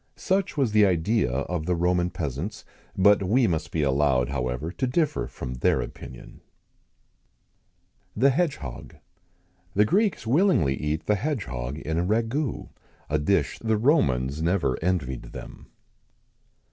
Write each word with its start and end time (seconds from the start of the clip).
[XIX 0.15 0.29
109] 0.31 0.41
Such 0.41 0.57
was 0.57 0.71
the 0.71 0.85
idea 0.87 1.29
of 1.31 1.65
the 1.67 1.75
Roman 1.75 2.09
peasants; 2.09 2.65
but 2.97 3.21
we 3.21 3.45
must 3.45 3.69
be 3.69 3.83
allowed, 3.83 4.29
however, 4.29 4.71
to 4.71 4.87
differ 4.87 5.27
from 5.27 5.53
their 5.53 5.79
opinion. 5.79 6.41
THE 8.15 8.31
HEDGEHOG. 8.31 8.95
The 9.75 9.85
Greeks 9.85 10.25
willingly 10.25 10.73
eat 10.73 11.05
the 11.05 11.13
hedgehog[XIX 11.15 11.85
110] 11.85 11.91
in 11.91 11.97
a 11.99 12.03
ragoût 12.03 12.69
a 13.11 13.19
dish 13.19 13.59
the 13.59 13.77
Romans 13.77 14.41
never 14.41 14.75
envied 14.81 15.33
them. 15.33 15.67